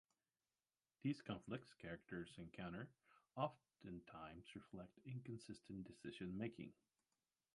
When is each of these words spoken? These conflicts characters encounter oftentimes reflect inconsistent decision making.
These 1.03 1.21
conflicts 1.21 1.75
characters 1.75 2.33
encounter 2.39 2.89
oftentimes 3.35 4.47
reflect 4.55 4.97
inconsistent 5.05 5.85
decision 5.85 6.35
making. 6.39 6.73